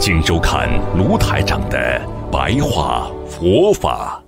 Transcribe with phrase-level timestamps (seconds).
[0.00, 2.00] 请收看卢台长的
[2.30, 4.22] 白话佛法。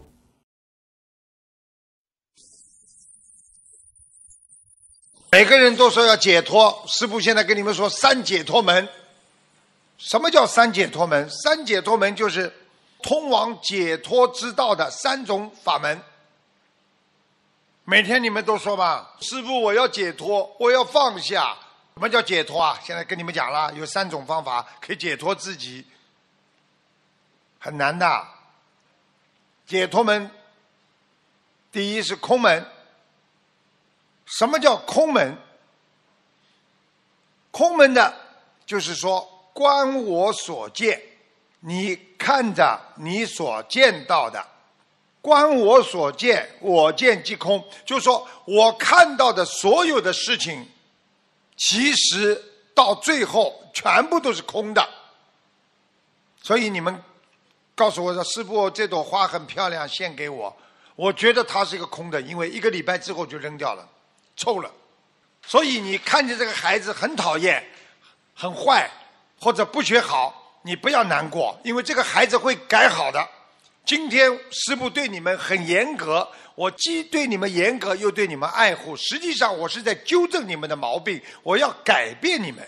[5.31, 8.89] 每个人都说要解脱，师傅现在跟你们说三解脱门。
[9.97, 11.31] 什么叫三解脱门？
[11.31, 12.53] 三解脱门就是
[13.01, 16.03] 通往解脱之道的三种法门。
[17.85, 21.57] 每天你们都说吧，师傅我要解脱，我要放下。
[22.01, 22.81] 什么叫解脱啊？
[22.83, 25.85] 现在跟你们讲了，有三种方法可以解脱自己，
[27.59, 28.27] 很难的。
[29.67, 30.31] 解脱门，
[31.71, 32.67] 第一是空门。
[34.25, 35.37] 什么叫空门？
[37.51, 38.15] 空门的，
[38.65, 40.99] 就是说观我所见，
[41.59, 44.43] 你看着你所见到的，
[45.21, 50.67] 观我所见，我见即空，就是说我看到的所有的事情。
[51.63, 52.43] 其实
[52.75, 54.89] 到最后全部都是空的，
[56.43, 57.03] 所以你们
[57.75, 60.57] 告诉我说：“师傅，这朵花很漂亮，献给我。”
[60.97, 63.87] 我觉得它是一个空的，因为一个礼拜之后就扔掉了，
[64.37, 64.71] 臭了。
[65.47, 67.63] 所以你看见这个孩子很讨厌、
[68.35, 68.91] 很坏
[69.39, 73.29] 或者不学好，你不要难过，因为这个孩子会改好的。
[73.85, 76.29] 今天师傅对你们很严格。
[76.55, 78.95] 我既对你们严格，又对你们爱护。
[78.95, 81.19] 实际上，我是在纠正你们的毛病。
[81.43, 82.63] 我要改变你们，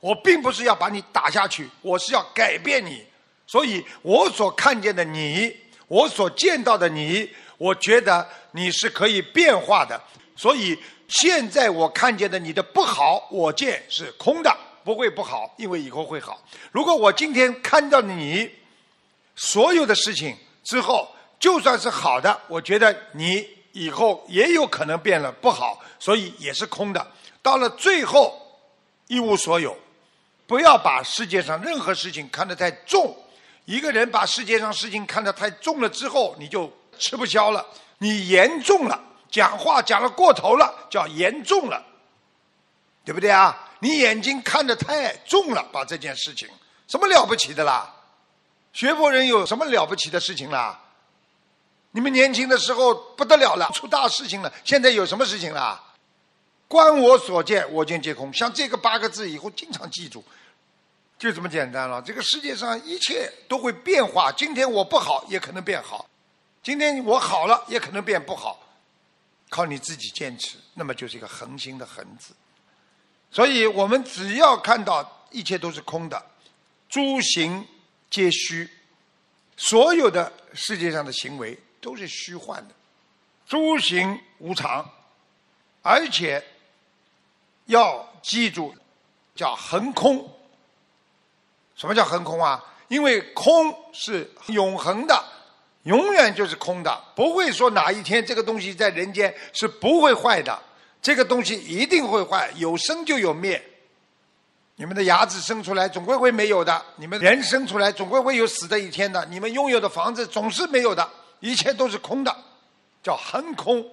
[0.00, 3.02] 我并不是要把你打下去，我是要改变你。
[3.46, 5.56] 所以我所看见的你，
[5.88, 9.98] 我所见到的你，我觉得你是可以变化的。
[10.36, 10.78] 所以
[11.08, 16.44] 现在我看见的你的不好，我见是空的，不会不好，因为以后会好。
[16.70, 18.50] 如果我今天看到你
[19.36, 21.08] 所有的事情之后，
[21.38, 27.06] 就算是好的，我觉得你以后也有可能变了不好，所以也是空的。
[27.42, 28.34] 到了最后
[29.06, 29.76] 一无所有，
[30.46, 33.16] 不要把世界上任何事情看得太重。
[33.66, 37.64] 一个人把世界上事情看得太重了之后，你就吃不消了。
[37.98, 41.84] 你严重了，讲话讲得过头了，叫严重了，
[43.04, 43.68] 对不对啊？
[43.80, 46.48] 你眼睛看得太重了，把这件事情
[46.88, 47.92] 什么了不起的啦？
[48.76, 50.78] 学佛人有什么了不起的事情啦？
[51.92, 54.52] 你们年轻的时候不得了了，出大事情了。
[54.66, 55.82] 现在有什么事情啦？
[56.68, 58.30] 观我所见，我见皆空。
[58.34, 60.22] 像这个八个字，以后经常记住，
[61.18, 62.02] 就这么简单了。
[62.02, 64.30] 这个世界上一切都会变化。
[64.30, 66.04] 今天我不好，也可能变好；
[66.62, 68.60] 今天我好了，也可能变不好。
[69.48, 72.34] 靠你自己坚持，那么就是一个恒心的恒字。
[73.30, 76.22] 所以我们只要看到一切都是空的，
[76.90, 77.66] 诸行
[78.16, 78.66] 皆虚，
[79.58, 81.58] 所有的世界上的行为。
[81.78, 82.74] 都是虚幻的，
[83.46, 84.90] 诸行无常，
[85.82, 86.42] 而且
[87.66, 88.74] 要记住，
[89.36, 90.28] 叫恒空。
[91.76, 92.64] 什么叫恒空啊？
[92.88, 95.24] 因为空是永恒的，
[95.84, 100.60] 永远就是空的，不会说哪一天这个东西在人间是不会坏的。
[101.00, 103.62] 这个东西一定会坏，有生就有灭。
[104.78, 111.08] 你们的牙齿生出来总归会没有的，你们人生出来总归会有死的一天的，你们拥有的房子总是没有的。
[111.40, 112.34] 一切都是空的，
[113.02, 113.84] 叫恒空。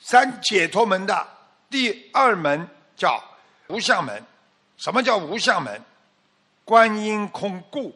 [0.00, 1.26] 三解脱门的
[1.70, 3.22] 第二门叫
[3.68, 4.22] 无相门。
[4.76, 5.80] 什么叫无相门？
[6.64, 7.94] 观音空故，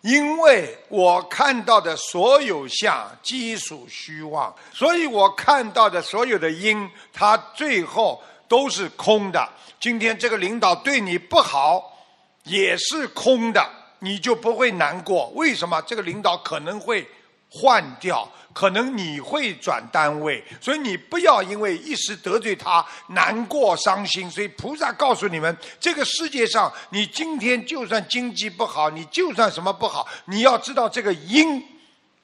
[0.00, 9.48] 因为我看到的所有相皆属虚妄，所以我看到的所有的因，它最后都是空的。
[9.78, 11.98] 今天这个领导对你不好，
[12.44, 13.68] 也是空的，
[13.98, 15.28] 你就不会难过。
[15.34, 15.80] 为什么？
[15.82, 17.06] 这个领导可能会。
[17.56, 24.28] 换掉，可能你会转单位，所以你不要因为一时得罪他难过伤心。
[24.28, 31.62] 所以菩萨告诉你们，这个世界上，你今天就算经济不好，你就算什么不好，你要知道这个因，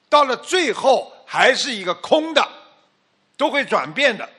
[0.09, 2.45] 到了最后还是一个空的，
[3.37, 4.29] 都会转变的，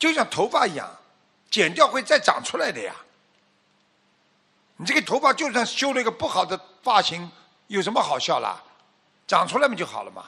[0.00, 0.90] 就像头发一样，
[1.48, 2.92] 剪掉会再长出来的呀。
[4.76, 7.30] 你这个头发就算修了一个不好的发型，
[7.68, 8.60] 有什么好笑啦？
[9.28, 10.24] 长出来不就好了嘛。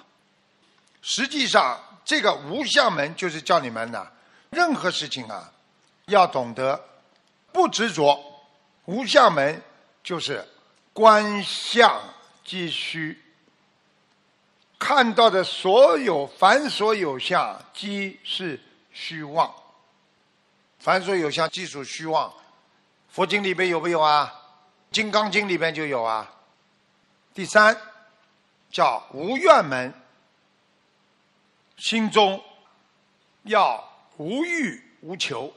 [1.01, 4.07] 实际上，这个无相门就是叫你们呢，
[4.51, 5.51] 任何事情啊，
[6.07, 6.81] 要懂得
[7.51, 8.23] 不执着。
[8.85, 9.63] 无相门
[10.05, 10.47] 就是
[10.93, 12.01] 观相
[12.45, 13.19] 即虚。
[14.79, 18.61] 看到的所有凡所有相，即是
[18.93, 19.53] 虚妄。
[20.83, 22.35] 凡所有相，即属虚妄。
[23.09, 24.35] 佛经里边有没有啊？
[24.91, 26.29] 金刚经里边就有啊。
[27.33, 27.77] 第三，
[28.69, 29.95] 叫无怨门，
[31.77, 32.43] 心中
[33.45, 33.81] 要
[34.17, 35.55] 无欲无求，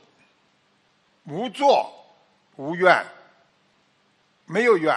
[1.24, 1.92] 无作
[2.58, 3.04] 无怨，
[4.46, 4.96] 没有怨，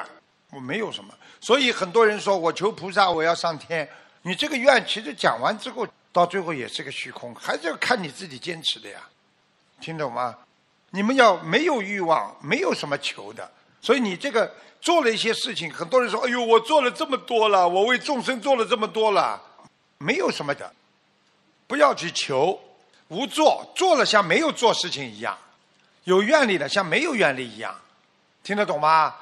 [0.51, 1.15] 我没有什么。
[1.41, 3.89] 所以很多人说我求菩萨，我要上天。
[4.21, 9.09] 你这个愿其实讲完之后，到最后也是个虚空，还是要看你自己坚持的呀，
[9.81, 10.37] 听懂吗？
[10.91, 19.41] 你们要没有欲望，没有什么求的，所以你这个做了一些事情，很多人说：“哎呦，我做了这么多了，我为众生做了这么多了，
[19.99, 20.73] 没有什么的，
[21.67, 22.59] 不要去求，
[23.09, 25.37] 无做，做了像没有做事情一样，
[26.05, 27.75] 有愿力的像没有愿力一样，
[28.43, 29.15] 听得懂吗？”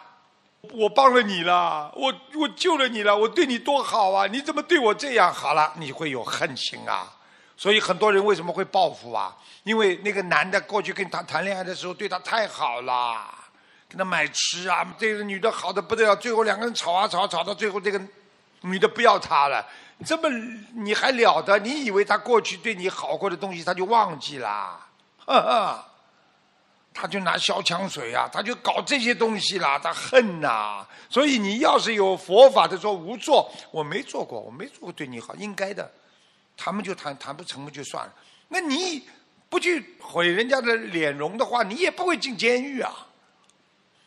[0.73, 4.27] 我帮了你了，我我救了你了，我对你多好啊！
[4.27, 5.33] 你怎么对我这样？
[5.33, 7.16] 好了，你会有恨心啊。
[7.57, 9.37] 所以很多人为什么会报复啊？
[9.65, 13.27] 因为那个男的过去跟他谈恋爱的时候对他太好了，
[13.89, 18.01] 给他买吃啊，这个女的好的不得了，最后两个人吵啊吵，吵到最后这个
[18.61, 19.67] 女的不要他了，
[20.05, 20.29] 这么
[20.75, 21.59] 你还了得？
[21.59, 24.81] 你以为他过去对你好过的东西他就忘记了？
[25.25, 25.85] 呵呵。
[26.99, 30.83] 他就拿消枪水啊，他就搞这些东西啦，他恨呐。
[31.11, 35.93] 所以你要是有佛法的说无做，我没做过，我没做过对你好，应该的。
[36.57, 38.13] 他们就谈谈不成了就算了。
[38.49, 39.07] 那你
[39.49, 43.07] 不去毁人家的脸容的话，你也不会进监狱啊。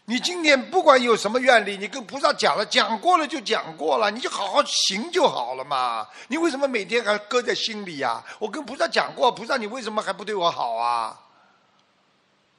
[0.06, 6.07] 你今天不管有什么愿力，你跟菩萨讲了，讲过了就讲过了，你就好好行就好了嘛。
[6.28, 8.24] 你为什么每天还搁在心里呀？
[8.40, 11.19] 我跟菩萨讲过，菩萨你为什么还不对我好啊？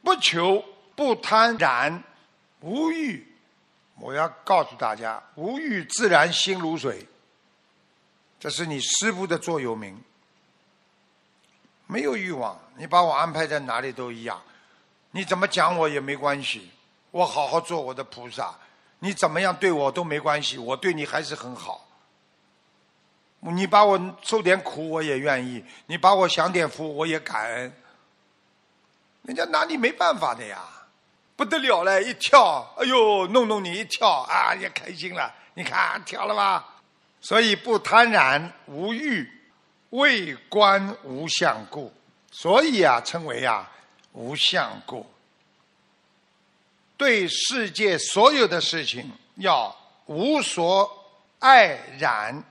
[0.04, 0.64] 不求
[0.94, 2.02] 不贪然
[2.60, 3.26] 无欲，
[3.98, 7.04] 我要告诉大家，无欲自然心如水。
[8.40, 10.02] 这是你师父的座右铭。
[11.86, 14.40] 没有欲望，你把我安排在哪里都一样。
[15.10, 16.70] 你怎么讲我也没关系，
[17.10, 18.54] 我好好做我的菩萨。
[19.00, 21.86] 你怎么样对我都没关系，我对你还是很好。
[23.40, 27.76] 你把我受点苦我也愿意，你把我享点福我也感恩。
[29.22, 30.62] 人家拿你没办法的呀，
[31.36, 35.34] 不得了了，一跳，哎呦，弄弄你一跳啊，也开心了。
[35.54, 36.69] 你看跳了吧？
[37.20, 39.30] 所以不贪然无欲，
[39.90, 41.92] 为观无相故，
[42.30, 43.70] 所以啊，称为啊
[44.12, 45.06] 无相故。
[46.96, 49.74] 对世界所有的事情要
[50.06, 50.90] 无所
[51.38, 52.42] 爱染，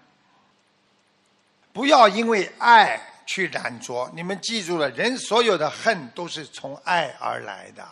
[1.72, 3.06] 不要因为爱。
[3.30, 7.88] 去染着，你们记住了，人所有的恨都是从爱而来的，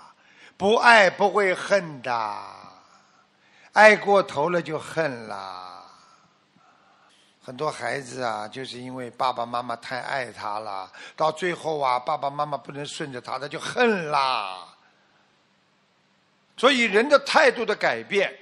[0.58, 2.44] 不爱不会恨的，
[3.72, 5.67] 爱过头了就恨了。
[7.48, 14.68] 很多孩子啊，就是因为爸爸妈妈太爱他了，到最后啊，爸爸妈妈不能顺着他，他就恨啦。
[16.58, 18.38] 所以人的态度的改变，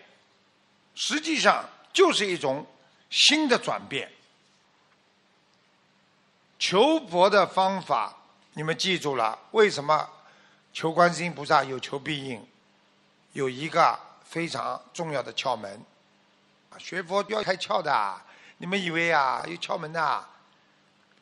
[0.95, 1.63] 实际上
[1.93, 2.65] 就是一种
[3.11, 4.11] 新的转变。
[6.57, 8.11] 求佛的方法，
[8.53, 9.37] 你们记住了？
[9.51, 10.09] 为什么
[10.73, 12.43] 求观世音菩萨有求必应？
[13.33, 15.79] 有一个非常重要的窍门。
[16.79, 18.21] 学佛要开窍的，
[18.57, 20.25] 你们以为啊有窍门的？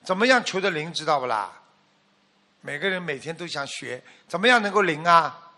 [0.03, 1.51] 怎么样求的灵，知道不啦？
[2.61, 5.51] 每个人每天都想学，怎么样能够灵啊？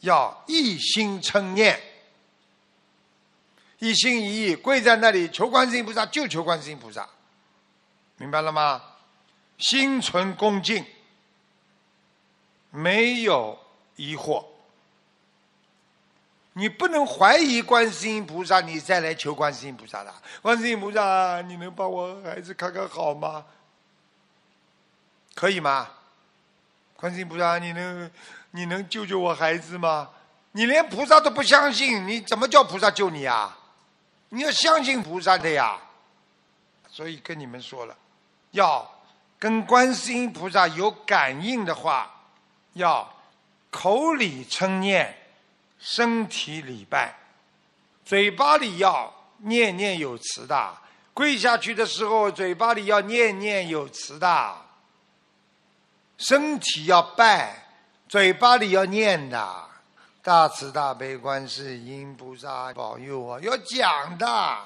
[0.00, 1.80] 要一心称念，
[3.78, 7.08] 一心一意跪在那里求观世音菩萨，就求观世音菩萨。
[8.16, 8.82] 明白了吗？
[9.58, 10.84] 心存恭敬，
[12.70, 13.58] 没有
[13.96, 14.44] 疑惑。
[16.58, 20.12] 你不能怀疑观世音菩萨，你再来求观世音菩萨的。
[20.42, 23.44] 观世音菩萨，你能帮我孩子看看好吗？
[25.36, 25.88] 可以吗？
[26.96, 28.10] 观世音菩萨，你能
[28.50, 30.10] 你能救救我孩子吗？
[30.50, 33.56] 你连菩萨都不相信，你怎么叫菩萨救你啊？
[34.30, 35.78] 你要相信菩萨的呀。
[36.88, 37.96] 所以跟你们说了。
[38.50, 38.84] 要
[39.38, 42.12] 跟观世音菩萨有感应的话，
[42.72, 43.08] 要
[43.70, 45.16] 口里称念，
[45.78, 47.16] 身体礼拜，
[48.04, 50.76] 嘴巴里要念念有词的。
[51.14, 54.56] 跪下去的时候，嘴巴里要念念有词的。
[56.16, 57.68] 身体要拜，
[58.08, 59.68] 嘴巴里要念的。
[60.22, 64.58] 大慈大悲观世音菩萨保佑我，要讲的。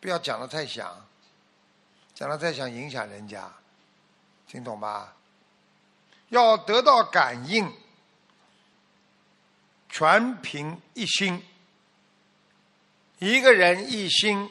[0.00, 1.04] 不要讲的太响，
[2.14, 3.52] 讲的太响影响人家，
[4.46, 5.14] 听懂吧？
[6.30, 7.72] 要得到感应，
[9.88, 11.44] 全凭一心。
[13.18, 14.50] 一个人一心，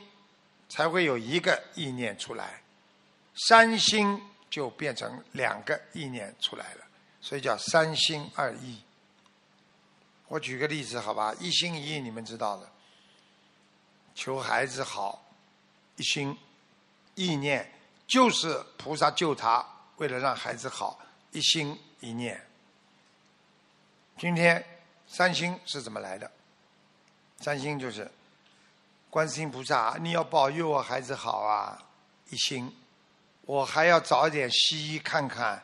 [0.69, 2.45] 才会有一个意念出来；
[3.47, 6.85] 三心就变成两个意念出来了，
[7.19, 8.83] 所以叫三心二意。
[10.27, 11.33] 我举个例子，好吧？
[11.39, 12.69] 一心一意，你们知道的，
[14.13, 15.25] 求孩子好，
[15.95, 16.37] 一心
[17.15, 17.73] 意念
[18.05, 20.99] 就是菩萨救他，为了让孩子好，
[21.31, 22.43] 一心一念。
[24.17, 24.63] 今天
[25.07, 26.29] 三星是怎么来的？
[27.37, 28.09] 三星就是
[29.09, 31.81] 观世音菩萨，你要保佑我孩子好啊！
[32.29, 32.75] 一心，
[33.43, 35.63] 我还要找一点西医看看，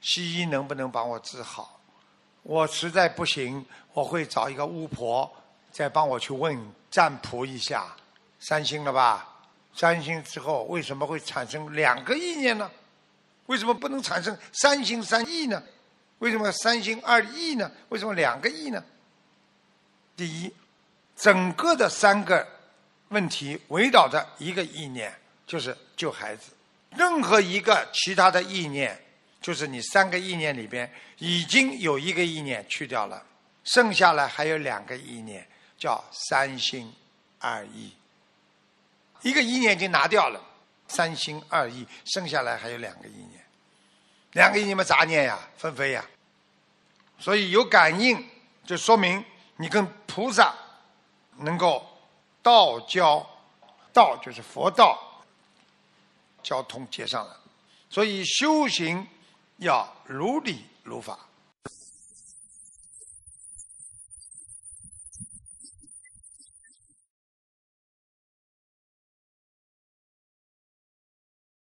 [0.00, 1.80] 西医能不能帮我治好？
[2.42, 5.30] 我实在不行，我会找一个巫婆
[5.72, 7.96] 再帮我去问占卜一下。
[8.38, 9.34] 三星了吧？
[9.74, 12.70] 三星之后为什么会产生两个意念呢？
[13.46, 15.62] 为什么不能产生三心三意呢？
[16.18, 17.70] 为什么三心二意呢？
[17.88, 18.84] 为什么两个意呢？
[20.16, 20.52] 第一，
[21.16, 22.46] 整个的三个
[23.08, 25.14] 问题围绕着一个意念，
[25.46, 26.52] 就是救孩子。
[26.90, 29.00] 任何一个其他的意念。
[29.38, 33.24] 就是你三个意念里边已经有一个意念去掉了，
[33.62, 35.46] 剩下来还有两个意念，
[35.78, 36.92] 叫三心
[37.38, 37.92] 二意。
[39.22, 40.42] 一个意念已经拿掉了，
[40.88, 43.44] 三心二意，剩下来还有两个意念，
[44.32, 46.04] 两个意念嘛杂念呀，纷飞呀。
[47.18, 48.28] 所以有感应，
[48.64, 49.24] 就说明
[49.56, 50.54] 你跟菩萨
[51.38, 51.86] 能够
[52.42, 53.26] 道交，
[53.92, 55.24] 道就是佛道
[56.42, 57.40] 交通接上了。
[57.90, 59.06] 所以修行。
[59.58, 61.18] 要如理如法。